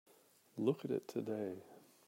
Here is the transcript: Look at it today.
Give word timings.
Look 0.57 0.83
at 0.83 0.89
it 0.89 1.07
today. 1.07 1.61